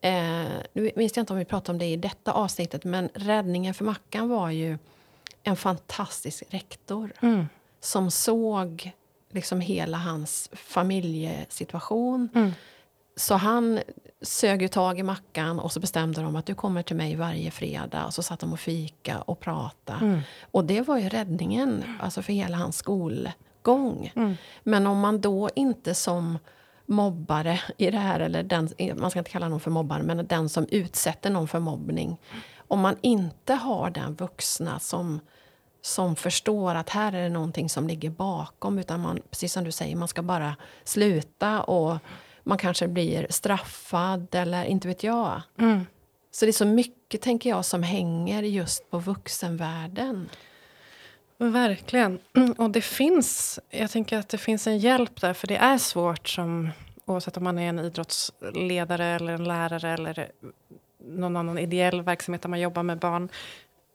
[0.01, 3.75] Eh, nu minns jag inte om vi pratade om det i detta avsnittet men räddningen
[3.75, 4.79] för Mackan var ju
[5.42, 7.46] en fantastisk rektor mm.
[7.81, 8.92] som såg
[9.31, 12.29] liksom hela hans familjesituation.
[12.35, 12.53] Mm.
[13.16, 13.81] Så han
[14.23, 17.51] sög ju tag i Mackan och så bestämde de att du kommer till mig varje
[17.51, 18.07] fredag.
[18.07, 19.95] Och så satt de och fika och prata.
[19.95, 20.21] Mm.
[20.51, 24.12] Och det var ju räddningen alltså för hela hans skolgång.
[24.16, 24.35] Mm.
[24.62, 26.38] Men om man då inte som
[26.87, 30.49] mobbare i det här, eller den, man ska inte kalla någon för mobbare, men den
[30.49, 32.21] som utsätter någon för mobbning.
[32.57, 35.21] Om man inte har den vuxna som,
[35.83, 39.73] som förstår att här är det någonting som ligger bakom, utan man, precis som du
[39.73, 41.99] säger, man ska bara sluta och
[42.43, 45.43] man kanske blir straffad eller inte vet jag.
[45.59, 45.87] Mm.
[46.31, 50.29] Så det är så mycket, tänker jag, som hänger just på vuxenvärlden.
[51.38, 52.19] Verkligen.
[52.59, 56.29] Och det finns, jag tänker att det finns en hjälp där, för det är svårt
[56.29, 56.71] som
[57.05, 60.31] oavsett om man är en idrottsledare eller en lärare eller
[60.99, 63.29] någon annan ideell verksamhet där man jobbar med barn,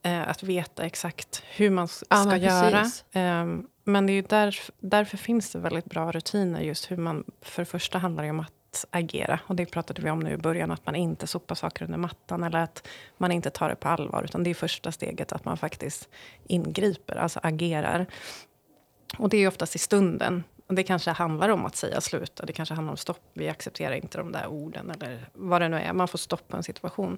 [0.05, 2.81] eh, att veta exakt hur man ska ja, göra.
[3.11, 3.45] Eh,
[3.83, 7.65] men det är där, därför finns det väldigt bra rutiner just hur man, för det
[7.65, 9.39] första handlar det om att agera.
[9.47, 12.43] Och det pratade vi om nu i början, att man inte sopar saker under mattan
[12.43, 12.87] eller att
[13.17, 14.23] man inte tar det på allvar.
[14.23, 16.09] Utan det är första steget, att man faktiskt
[16.47, 18.05] ingriper, alltså agerar.
[19.17, 20.43] Och det är oftast i stunden.
[20.67, 24.17] Det kanske handlar om att säga sluta, det kanske handlar om stopp, vi accepterar inte
[24.17, 25.93] de där orden eller vad det nu är.
[25.93, 27.17] Man får stoppa en situation.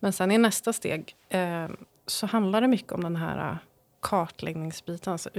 [0.00, 1.68] Men sen i nästa steg eh,
[2.06, 3.58] så handlar det mycket om den här
[4.00, 5.30] kartläggningsbiten, alltså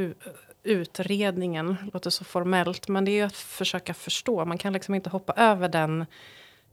[0.63, 4.45] utredningen, låter så formellt, men det är att försöka förstå.
[4.45, 6.05] Man kan liksom inte hoppa över den,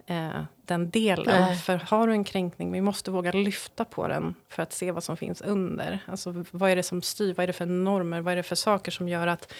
[0.06, 1.40] eh, den delen.
[1.40, 1.56] Nej.
[1.56, 5.04] För har du en kränkning, vi måste våga lyfta på den för att se vad
[5.04, 5.98] som finns under.
[6.06, 7.34] Alltså, vad är det som styr?
[7.34, 8.20] Vad är det för normer?
[8.20, 9.52] Vad är det för saker som gör att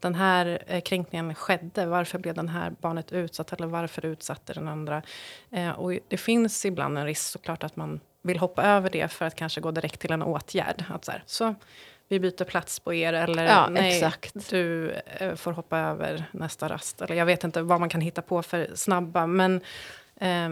[0.00, 1.86] den här eh, kränkningen skedde?
[1.86, 3.52] Varför blev den här barnet utsatt?
[3.52, 5.02] Eller varför utsatte den andra?
[5.50, 9.24] Eh, och det finns ibland en risk såklart att man vill hoppa över det för
[9.24, 10.84] att kanske gå direkt till en åtgärd.
[10.88, 11.54] Att så, här, så
[12.08, 14.50] vi byter plats på er eller ja, nej, exakt.
[14.50, 17.02] du eh, får hoppa över nästa rast.
[17.02, 19.60] Eller jag vet inte vad man kan hitta på för snabba, men
[20.20, 20.48] eh,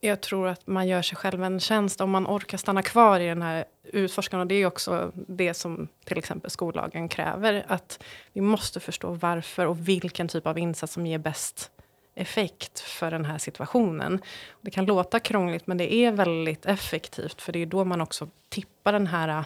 [0.00, 3.26] jag tror att man gör sig själv en tjänst om man orkar stanna kvar i
[3.26, 4.40] den här utforskan.
[4.40, 7.64] Och det är också det som till exempel skollagen kräver.
[7.68, 8.02] Att
[8.32, 11.70] vi måste förstå varför och vilken typ av insats som ger bäst
[12.14, 14.22] effekt för den här situationen.
[14.60, 17.42] Det kan låta krångligt, men det är väldigt effektivt.
[17.42, 19.44] För det är då man också tippar den här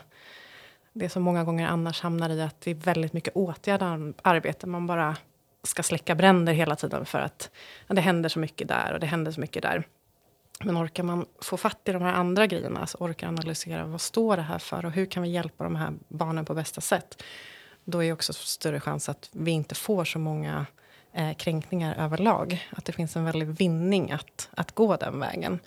[0.93, 4.67] det som många gånger annars hamnar i att det är väldigt mycket åtgärdande arbete.
[4.67, 5.17] Man bara
[5.63, 7.51] ska släcka bränder hela tiden för att
[7.87, 9.87] ja, det händer så mycket där och det händer så mycket där.
[10.65, 14.37] Men orkar man få fatt i de här andra grejerna, alltså orkar analysera vad står
[14.37, 17.23] det här för och hur kan vi hjälpa de här barnen på bästa sätt?
[17.87, 20.67] då är också större chans att vi inte får så många
[21.17, 22.69] eh, kränkningar överlag.
[22.71, 25.59] Att det finns en väldig vinning att, att gå den vägen.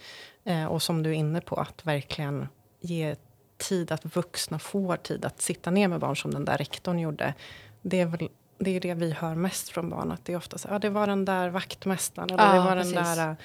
[0.44, 2.48] Eh, och som du är inne på, att verkligen
[2.80, 3.16] ge
[3.58, 7.34] tid, att vuxna får tid att sitta ner med barn som den där rektorn gjorde.
[7.82, 10.12] Det är väl det, är det vi hör mest från barn.
[10.12, 12.76] Att det är ofta så ja, det var den där vaktmästaren eller ja, det var
[12.76, 12.94] precis.
[12.94, 13.36] den där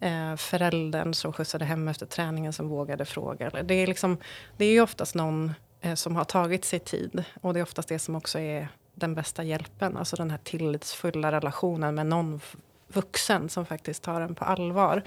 [0.00, 3.50] eh, föräldern som skjutsade hem efter träningen som vågade fråga.
[3.50, 4.16] Det är, liksom,
[4.56, 7.24] det är oftast någon eh, som har tagit sig tid.
[7.40, 9.96] Och det är oftast det som också är den bästa hjälpen.
[9.96, 12.40] Alltså den här tillitsfulla relationen med någon
[12.88, 15.02] vuxen som faktiskt tar en på allvar.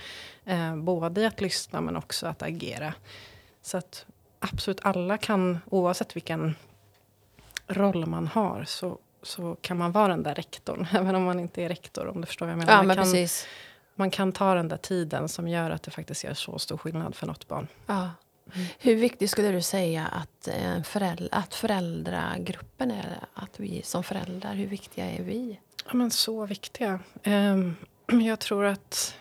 [0.46, 2.94] Eh, både i att lyssna men också att agera.
[3.62, 4.06] Så att
[4.40, 6.56] absolut alla kan, oavsett vilken
[7.68, 10.88] roll man har, så, så kan man vara den där rektorn.
[10.94, 12.74] Även om man inte är rektor, om du förstår vad jag menar.
[12.74, 13.48] Ja, man, men kan, precis.
[13.96, 17.16] man kan ta den där tiden som gör att det faktiskt gör så stor skillnad
[17.16, 17.68] för något barn.
[17.86, 18.10] Ja.
[18.80, 23.20] Hur viktigt skulle du säga att, eh, föräldra, att föräldragruppen är?
[23.34, 25.60] Att vi som föräldrar, hur viktiga är vi?
[25.86, 27.00] Ja, men så viktiga.
[27.26, 27.76] Um,
[28.26, 29.16] jag tror att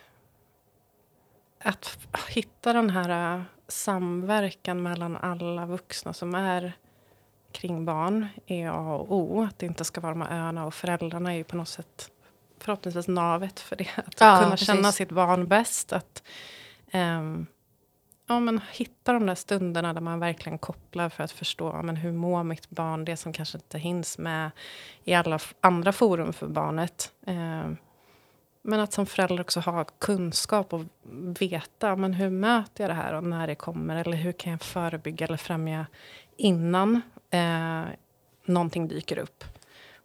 [1.59, 6.73] att hitta den här samverkan mellan alla vuxna som är
[7.53, 9.43] kring barn är A och O.
[9.43, 12.11] Att det inte ska vara de här öarna och föräldrarna är ju på något sätt
[12.59, 13.89] förhoppningsvis navet för det.
[13.97, 14.67] Att ja, kunna precis.
[14.67, 15.93] känna sitt barn bäst.
[15.93, 16.23] Att
[16.93, 17.47] um,
[18.27, 21.97] ja, men hitta de där stunderna där man verkligen kopplar för att förstå ja, men
[21.97, 23.05] hur mår mitt barn.
[23.05, 24.51] Det som kanske inte hinns med
[25.05, 27.13] i alla andra forum för barnet.
[27.27, 27.71] Eh,
[28.63, 30.85] men att som förälder också ha kunskap och
[31.41, 33.97] veta men hur möter jag det här och när det kommer.
[33.97, 35.87] Eller hur kan jag förebygga eller främja
[36.37, 37.83] innan eh,
[38.45, 39.45] någonting dyker upp.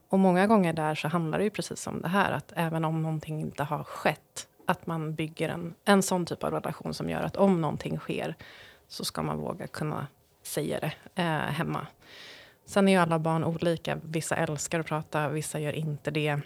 [0.10, 2.32] Och många gånger där så handlar det ju precis om det här.
[2.32, 4.48] Att även om någonting inte har skett.
[4.66, 8.36] Att man bygger en, en sån typ av relation som gör att om någonting sker
[8.88, 10.08] så ska man våga kunna
[10.44, 11.88] säga det eh, hemma.
[12.66, 13.98] Sen är ju alla barn olika.
[14.04, 16.42] Vissa älskar att prata, vissa gör inte det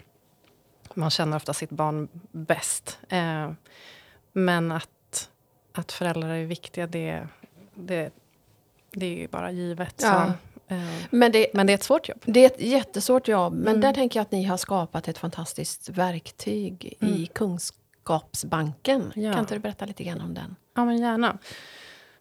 [0.94, 2.98] man känner ofta sitt barn bäst.
[3.08, 3.50] Eh,
[4.32, 5.30] men att,
[5.72, 7.28] att föräldrar är viktiga, det,
[7.74, 8.10] det,
[8.90, 9.94] det är ju bara givet.
[10.02, 10.32] Ja.
[10.68, 12.22] Så, eh, men, det, men det är ett svårt jobb.
[12.24, 13.54] Det är ett jättesvårt jobb.
[13.54, 13.80] Men mm.
[13.80, 17.14] där tänker jag att ni har skapat ett fantastiskt verktyg mm.
[17.14, 17.26] i
[18.06, 19.12] Kunskapsbanken.
[19.14, 19.32] Ja.
[19.32, 20.56] Kan inte du berätta lite grann om den?
[20.74, 21.38] Ja, men gärna.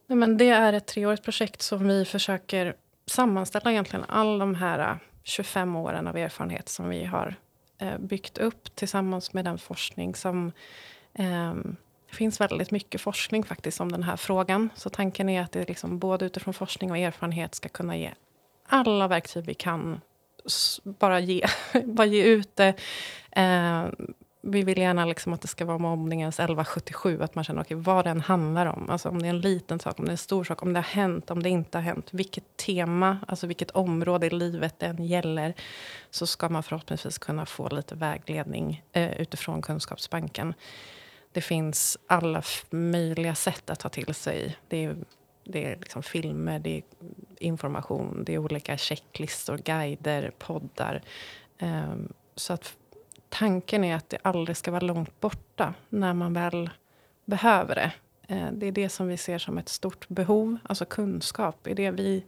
[0.07, 4.99] Nej, men det är ett treårigt projekt som vi försöker sammanställa egentligen all de här
[5.23, 7.35] 25 åren av erfarenhet som vi har
[7.77, 10.51] eh, byggt upp tillsammans med den forskning som
[11.13, 11.53] eh,
[12.09, 14.69] det finns väldigt mycket forskning faktiskt om den här frågan.
[14.75, 18.11] Så tanken är att det liksom både utifrån forskning och erfarenhet ska kunna ge
[18.67, 20.01] alla verktyg vi kan.
[20.83, 21.45] Bara ge,
[21.85, 22.73] bara ge ut det.
[23.31, 23.85] Eh,
[24.47, 27.21] vi vill gärna liksom att det ska vara mobbningens 1177.
[27.21, 28.89] Att man känner okay, vad den handlar om.
[28.89, 30.79] Alltså om det är en liten sak, om det är en stor sak, om det
[30.79, 32.07] har hänt, om det inte har hänt.
[32.11, 35.53] Vilket tema, alltså vilket område i livet den gäller.
[36.09, 40.53] Så ska man förhoppningsvis kunna få lite vägledning eh, utifrån Kunskapsbanken.
[41.31, 44.57] Det finns alla möjliga sätt att ta till sig.
[44.67, 44.95] Det är,
[45.43, 46.83] det är liksom filmer, det är
[47.39, 51.01] information, det är olika checklistor, guider, poddar.
[51.57, 51.95] Eh,
[52.35, 52.73] så att
[53.29, 56.69] tanken är att det aldrig ska vara långt borta när man väl
[57.25, 57.91] behöver det.
[58.27, 61.67] Eh, det är det som vi ser som ett stort behov, alltså kunskap.
[61.67, 62.23] Är det vi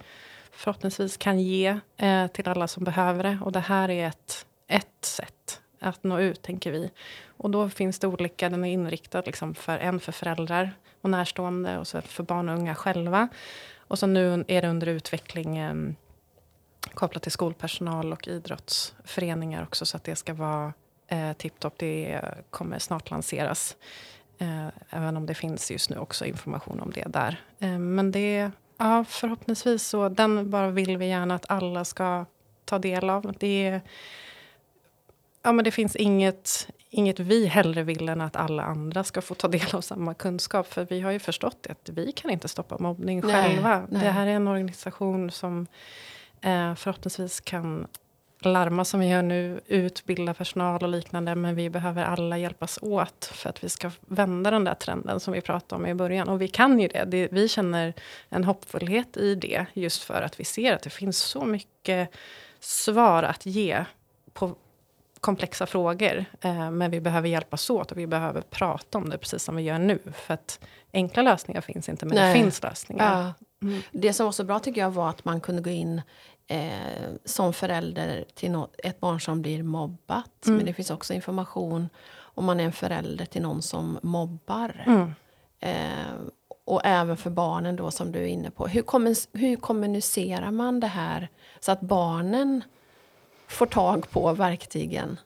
[0.57, 3.39] förhoppningsvis kan ge eh, till alla som behöver det.
[3.43, 6.91] Och det här är ett, ett sätt att nå ut, tänker vi.
[7.25, 11.77] Och då finns det olika, den är inriktad liksom för en för föräldrar och närstående
[11.77, 13.27] och så för barn och unga själva.
[13.77, 15.75] Och så nu är det under utveckling eh,
[16.93, 20.73] kopplat till skolpersonal och idrottsföreningar också så att det ska vara
[21.07, 21.73] eh, Tiptop.
[21.77, 23.75] Det kommer snart lanseras.
[24.37, 27.41] Eh, även om det finns just nu också information om det där.
[27.59, 32.25] Eh, men det, ja, förhoppningsvis så, den bara vill vi gärna att alla ska
[32.65, 33.33] ta del av.
[33.39, 33.81] Det,
[35.43, 39.35] ja, men det finns inget, inget vi hellre vill än att alla andra ska få
[39.35, 40.67] ta del av samma kunskap.
[40.73, 43.87] För vi har ju förstått att vi kan inte stoppa mobbning nej, själva.
[43.89, 44.01] Nej.
[44.03, 45.67] Det här är en organisation som
[46.41, 47.87] eh, förhoppningsvis kan
[48.47, 51.35] larma som vi gör nu, utbilda personal och liknande.
[51.35, 55.33] Men vi behöver alla hjälpas åt för att vi ska vända den där trenden som
[55.33, 56.29] vi pratade om i början.
[56.29, 57.05] Och vi kan ju det.
[57.05, 57.93] det vi känner
[58.29, 62.09] en hoppfullhet i det just för att vi ser att det finns så mycket
[62.59, 63.85] svar att ge
[64.33, 64.55] på
[65.19, 66.25] komplexa frågor.
[66.41, 69.63] Eh, men vi behöver hjälpas åt och vi behöver prata om det precis som vi
[69.63, 69.99] gör nu.
[70.13, 70.59] För att
[70.93, 72.33] enkla lösningar finns inte, men Nej.
[72.33, 73.23] det finns lösningar.
[73.23, 73.33] Ja.
[73.67, 73.81] Mm.
[73.91, 76.01] Det som var så bra tycker jag var att man kunde gå in
[76.47, 80.45] eh, som förälder till no ett barn som blir mobbat.
[80.45, 80.57] Mm.
[80.57, 84.83] Men det finns också information om man är en förälder till någon som mobbar.
[84.85, 85.13] Mm.
[85.59, 86.15] Eh,
[86.65, 88.67] och även för barnen då som du är inne på.
[88.67, 91.29] Hur, kommer, hur kommunicerar man det här
[91.59, 92.63] så att barnen
[93.47, 95.19] får tag på verktygen?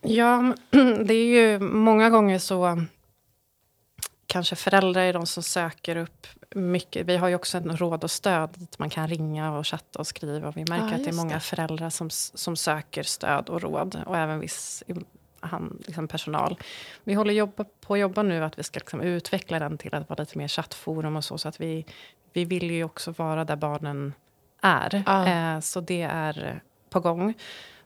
[0.00, 0.54] Ja,
[1.04, 2.84] det är ju många gånger så
[4.28, 7.06] kanske föräldrar är de som söker upp mycket.
[7.06, 10.06] Vi har ju också en råd och stöd dit man kan ringa och chatta och
[10.06, 10.48] skriva.
[10.48, 11.40] Och vi märker Ja, att det är många det.
[11.40, 14.82] föräldrar som, som söker stöd och råd och även viss
[15.40, 16.56] han, liksom personal.
[17.04, 20.08] Vi håller jobba, på att jobba nu att vi ska liksom utveckla den till att
[20.08, 21.38] vara lite mer chattforum och så.
[21.38, 21.86] Så att vi,
[22.32, 24.14] vi vill ju också vara där barnen
[24.62, 25.02] är.
[25.06, 25.26] Ja.
[25.28, 27.34] Eh, så det är på gång.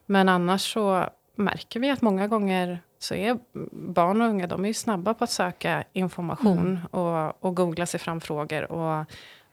[0.05, 3.39] Men annars så märker vi att många gånger så är
[3.71, 8.21] barn och unga de är snabba på att söka information och, och googla sig fram
[8.21, 8.71] frågor.
[8.71, 9.05] Och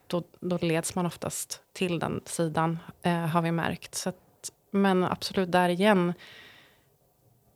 [0.06, 3.94] då, då leds man oftast till den sidan, eh, har vi märkt.
[3.94, 4.16] Så att,
[4.70, 6.12] men absolut, där igen,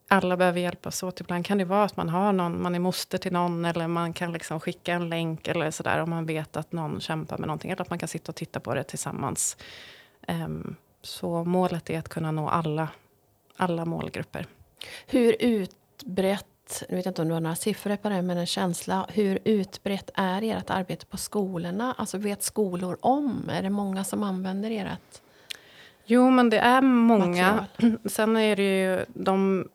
[0.07, 1.21] alla behöver hjälpas åt.
[1.21, 4.13] Ibland kan det vara att man har någon, man är moster till någon eller man
[4.13, 7.71] kan liksom skicka en länk eller sådär om man vet att någon kämpar med någonting.
[7.71, 9.57] Eller att man kan sitta och titta på det tillsammans.
[10.27, 12.87] Ehm, så målet är att kunna nå alla,
[13.57, 14.45] alla målgrupper.
[15.07, 19.05] Hur utbrett, jag vet inte om du har några siffror på det, men en känsla.
[19.09, 21.95] Hur utbrett är ert arbete på skolorna?
[21.97, 23.49] Alltså vet skolor om?
[23.53, 25.21] Är det många som använder ert
[26.05, 27.67] Jo, men det är många.
[27.77, 27.99] material?
[28.09, 29.67] Sen är det ju, de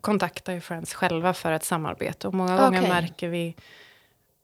[0.00, 2.28] kontaktar ju Friends själva för ett samarbete.
[2.28, 2.90] Och många gånger Okej.
[2.90, 3.56] märker vi,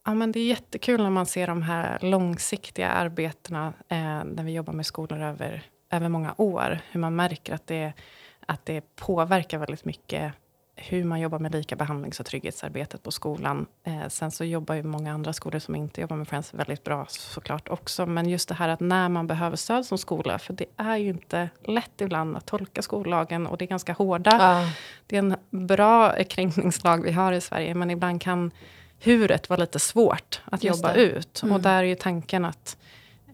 [0.04, 4.52] ja men det är jättekul när man ser de här långsiktiga arbetena, eh, när vi
[4.52, 6.78] jobbar med skolor över, över många år.
[6.90, 7.92] Hur man märker att det,
[8.46, 10.32] att det påverkar väldigt mycket
[10.76, 13.66] hur man jobbar med lika behandlings och trygghetsarbetet på skolan.
[13.84, 17.06] Eh, sen så jobbar ju många andra skolor som inte jobbar med Friends väldigt bra
[17.08, 18.06] såklart också.
[18.06, 21.08] Men just det här att när man behöver stöd som skola, för det är ju
[21.08, 24.36] inte lätt ibland att tolka skollagen och det är ganska hårda.
[24.40, 24.70] Ja.
[25.06, 28.50] Det är en bra kränkningslag vi har i Sverige, men ibland kan
[29.00, 31.00] huret vara lite svårt att Just jobba det.
[31.00, 31.42] ut.
[31.42, 31.54] Mm.
[31.54, 32.76] Och där är ju tanken att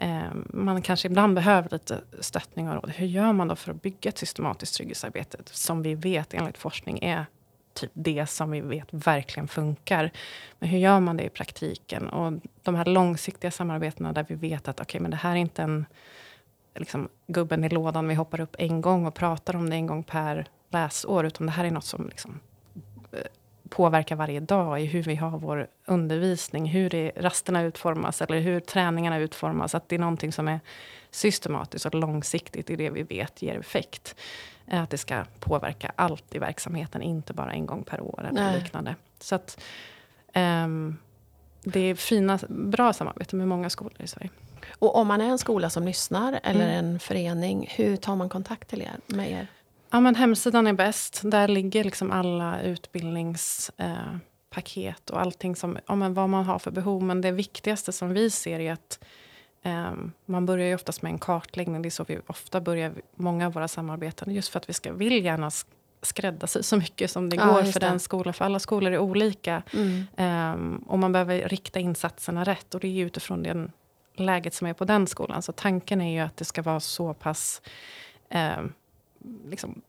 [0.02, 2.90] Eh, man kanske ibland behöver lite stöttning och råd.
[2.90, 6.98] Hur gör man då för att bygga ett systematiskt trygghetsarbete som vi vet enligt forskning
[7.02, 7.26] är
[7.74, 10.10] typ det som vi vet verkligen funkar.
[10.58, 12.08] Men hur gör man det i praktiken?
[12.08, 15.62] Och de här långsiktiga samarbetena där vi vet att okay, men det här är inte
[15.62, 15.86] en
[16.74, 20.02] liksom, gubben i lådan vi hoppar upp en gång och pratar om det en gång
[20.02, 22.40] per läsår, utan det här är något som liksom,
[23.12, 23.18] eh,
[23.72, 28.60] påverkar varje dag i hur vi har vår undervisning, hur det, rasterna utformas eller hur
[28.60, 29.74] träningarna utformas.
[29.74, 30.60] Att det är någonting som är
[31.10, 34.16] systematiskt och långsiktigt i det vi vet ger effekt.
[34.66, 38.32] Eh, Att det ska påverka allt i verksamheten, inte bara en gång per år eller
[38.42, 38.58] Nej.
[38.60, 38.96] liknande.
[39.20, 39.60] Så att
[40.32, 40.96] ehm,
[41.64, 44.30] det är fina, bra samarbete med många skolor i Sverige.
[44.78, 46.84] Och om man är en skola som lyssnar eller Mm.
[46.84, 49.46] en förening, hur tar man kontakt till er, med er?
[49.92, 51.20] Ja, men hemsidan är bäst.
[51.24, 56.70] Där ligger liksom alla utbildningspaket eh, och allting som, ja, men vad man har för
[56.70, 57.02] behov.
[57.02, 59.04] Men det viktigaste som vi ser är att
[59.62, 59.92] eh,
[60.26, 61.82] man börjar ju oftast med en kartläggning.
[61.82, 64.34] Det är så vi ofta börjar många av våra samarbeten.
[64.34, 65.66] Just för att vi ska, vill gärna sk-
[66.02, 67.86] skräddarsy så mycket som det Ja, går för det.
[67.86, 68.34] den skolan.
[68.34, 69.62] För alla skolor är olika.
[69.72, 70.04] Mm.
[70.16, 72.74] Ehm, och man behöver rikta insatserna rätt.
[72.74, 73.72] Och det är utifrån den
[74.16, 75.42] läget som är på den skolan.
[75.42, 77.62] Så tanken är ju att det ska vara så pass
[78.30, 78.72] ehm,
[79.46, 79.82] liksom,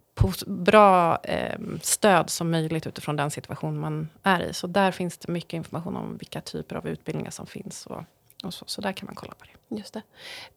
[0.47, 4.53] bra ehm, stöd som möjligt utifrån den situation man är i.
[4.53, 7.85] Så där finns det mycket information om vilka typer av utbildningar som finns.
[7.85, 8.03] Och,
[8.43, 9.75] och så, så där kan man kolla på det.
[9.77, 10.01] Just det.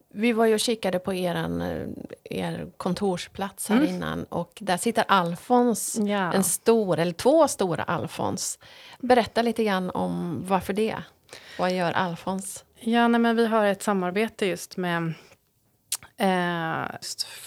[0.08, 1.86] Vi var ju och kikade på eran, eh,
[2.24, 3.88] er kontorsplats här Mm.
[3.94, 6.32] innan och där sitter Alfons, Ja.
[6.32, 8.58] en stor, eller två stora Alfons.
[9.00, 10.96] Berätta lite grann om varför det.
[11.58, 12.64] Vad gör Alfons?
[12.80, 15.12] Ja, nej, men vi har ett samarbete just med
[16.16, 16.84] eh,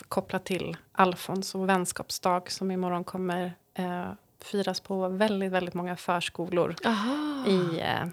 [0.08, 4.12] kopplat till Alfons och vänskapsdag som imorgon kommer eh,
[4.44, 7.46] firas på väldigt, väldigt många förskolor Aha.
[7.48, 8.08] i, eh,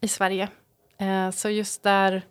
[0.00, 0.48] i Sverige.
[0.98, 2.22] Eh, så just där,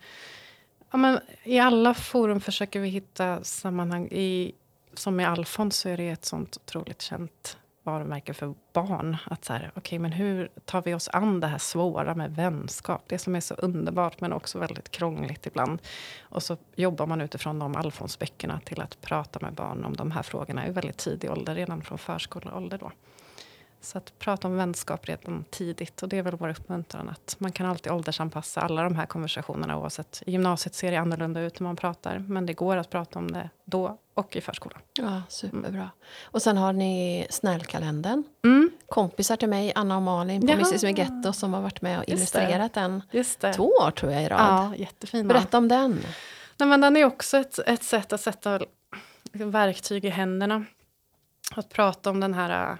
[0.91, 4.07] ja, men i alla forum försöker vi hitta sammanhang.
[4.11, 4.51] I,
[4.93, 9.17] som med Alfons så är det ett sånt otroligt känt varumärke för barn.
[9.25, 13.03] Att så här, okay, men hur tar vi oss an det här svåra med vänskap?
[13.07, 15.81] Det som är så underbart men också väldigt krångligt ibland.
[16.21, 20.23] Och så jobbar man utifrån de Alfonsböckerna till att prata med barn om de här
[20.23, 22.91] frågorna i väldigt tidig ålder, redan från förskoleålder då.
[23.81, 26.03] Så att prata om vänskap redan tidigt.
[26.03, 29.77] Och det är väl vår uppmuntran att man kan alltid åldersanpassa alla de här konversationerna
[29.77, 30.23] oavsett.
[30.25, 32.19] I gymnasiet ser det annorlunda ut när man pratar.
[32.19, 34.79] Men det går att prata om det då och i förskolan.
[34.99, 35.89] Ja, superbra.
[36.23, 38.23] Och sen har ni Snällkalendern.
[38.43, 40.53] Mm, Kompisar till mig, Anna och Malin på.
[40.53, 43.03] Mrs Meggetto som har varit med och illustrerat den.
[43.11, 43.53] just det.
[43.53, 44.39] Två år tror jag i rad.
[44.39, 45.33] Ja, jättefina.
[45.33, 46.05] Berätta om den.
[46.57, 48.59] Nej, men den är också ett, ett sätt att sätta
[49.31, 50.65] liksom, verktyg i händerna.
[51.55, 52.77] Att prata om den här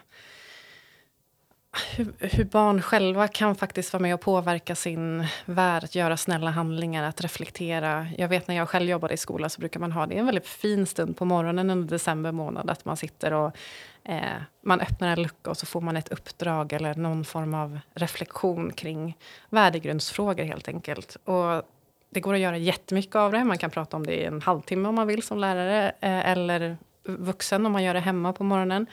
[1.95, 6.51] hur, hur, barn själva kan faktiskt vara med och påverka sin värld, att göra snälla
[6.51, 8.07] handlingar, att reflektera.
[8.17, 10.47] Jag vet när jag själv jobbade i skolan så brukar man ha det en väldigt
[10.47, 13.55] fin stund på morgonen under december månad, att man sitter och
[14.03, 17.79] eh, man öppnar en lucka och så får man ett uppdrag eller någon form av
[17.93, 19.17] reflektion kring
[19.49, 21.17] värdegrundsfrågor helt enkelt.
[21.23, 21.63] Och
[22.09, 23.43] det går att göra jättemycket av det.
[23.43, 26.77] Man kan prata om det i en halvtimme om man vill som lärare eh, eller
[27.03, 28.87] vuxen om man gör det hemma på morgonen.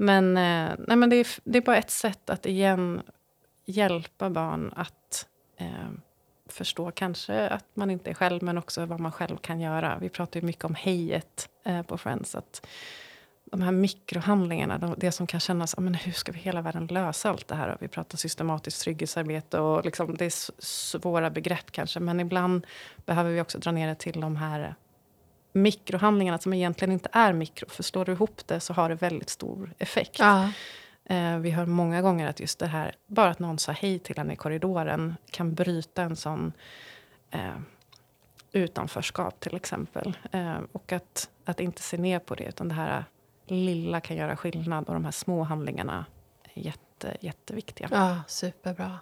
[0.00, 3.02] Men, eh, nej, men det, är, det är bara ett sätt att igen
[3.64, 5.26] hjälpa barn att
[5.56, 5.90] eh,
[6.46, 9.98] förstå kanske att man inte är själv, men också vad man själv kan göra.
[10.00, 12.34] Vi pratar ju mycket om hejet eh, på Friends.
[12.34, 12.66] Att
[13.44, 17.48] de här mikrohandlingarna, det som kan kännas, men hur ska vi hela världen lösa allt
[17.48, 17.76] det här?
[17.80, 22.66] Vi pratar systematiskt trygghetsarbete och liksom, det är svåra begrepp kanske, men ibland
[23.06, 24.74] behöver vi också dra ner det till de här
[25.62, 27.68] mikrohandlingarna som egentligen inte är mikro.
[27.68, 30.18] För slår du ihop det så har det väldigt stor effekt.
[30.18, 30.50] Ja.
[31.04, 34.18] Eh, vi hör många gånger att just det här, bara att någon sa hej till
[34.18, 36.52] en i korridoren kan bryta en sån
[37.30, 37.58] eh,
[38.52, 40.16] utanförskap till exempel.
[40.32, 43.04] Eh, och att, att inte se ner på det, utan det här
[43.46, 46.06] lilla kan göra skillnad och de här små handlingarna
[46.54, 47.88] är jätte, jätteviktiga.
[47.92, 48.98] Ja, superbra.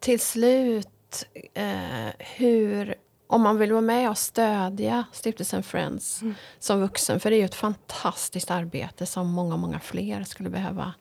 [0.00, 2.94] Till slut, eh, hur
[3.26, 6.34] om man vill vara med och stödja Stiftelsen Friends mm.
[6.58, 10.94] som vuxen, för det är ju ett fantastiskt arbete som många, många fler skulle behöva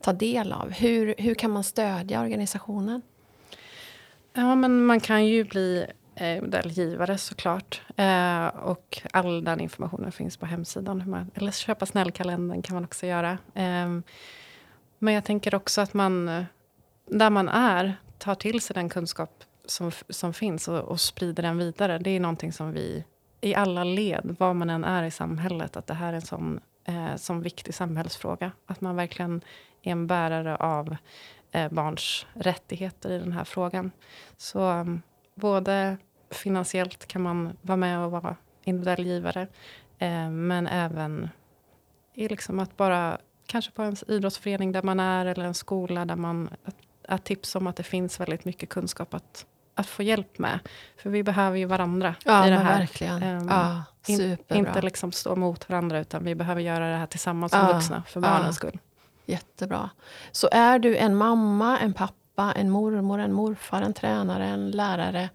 [0.00, 0.70] ta del av.
[0.70, 3.02] Hur, hur kan man stödja organisationen?
[4.32, 7.82] Ja, men man kan ju bli eh, modellgivare såklart.
[7.96, 11.10] Eh, och all den informationen finns på hemsidan.
[11.10, 13.30] Man, eller köpa snällkalendern kan man också göra.
[13.54, 13.88] Eh,
[14.98, 16.44] men jag tänker också att man,
[17.06, 21.58] där man är, tar till sig den kunskap som, som finns och, och sprider den
[21.58, 21.98] vidare.
[21.98, 23.04] Det är någonting som vi
[23.40, 26.60] i alla led, var man än är i samhället, att det här är en sån,
[26.84, 28.52] eh, som viktig samhällsfråga.
[28.66, 29.40] Att man verkligen
[29.82, 30.96] är en bärare av
[31.50, 33.90] eh, barns rättigheter i den här frågan.
[34.36, 35.02] Så um,
[35.34, 35.96] både
[36.30, 39.46] finansiellt kan man vara med och vara individuell givare,
[39.98, 41.28] eh, men även
[42.14, 46.16] i liksom att bara, kanske på en idrottsförening där man är, eller en skola där
[46.16, 46.76] man, att,
[47.08, 49.46] att tipsa om att det finns väldigt mycket kunskap att
[49.78, 50.58] att få hjälp med.
[50.96, 52.78] För vi behöver ju varandra ja, i det här.
[52.78, 53.22] Verkligen.
[53.22, 57.52] Um, ja, in, inte liksom stå mot varandra, utan vi behöver göra det här tillsammans
[57.52, 58.78] som ja, vuxna, för barnens skull.
[59.26, 59.90] Jättebra.
[60.32, 65.28] Så är du en mamma, en pappa, en mormor, en morfar, en tränare, en lärare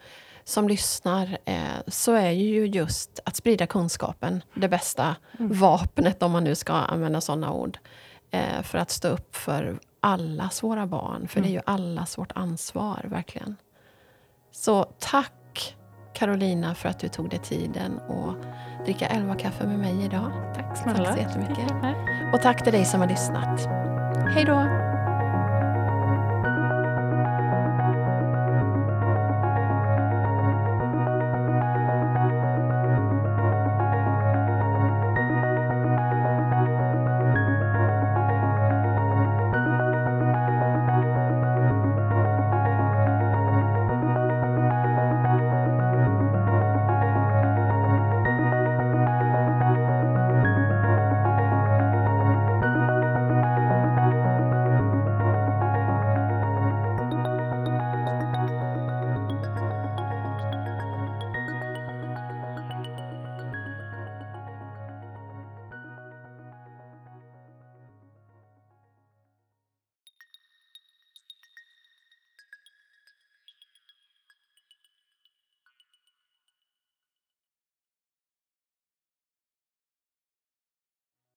[0.44, 5.60] som lyssnar, eh, så är ju just att sprida kunskapen det bästa mm.
[5.60, 7.78] vapnet, om man nu ska använda sådana ord,
[8.32, 11.28] eh, för att stå upp för allas våra barn.
[11.28, 11.50] För mm.
[11.50, 13.56] det är ju allas vårt ansvar, verkligen.
[14.56, 15.76] Så tack
[16.14, 20.32] Carolina för att du tog dig tiden att dricka elva kaffe med mig idag.
[20.56, 21.06] Tack snälla.
[21.06, 21.72] Tack så jättemycket.
[22.34, 23.60] Och tack till dig som har lyssnat.
[24.34, 24.93] Hej då!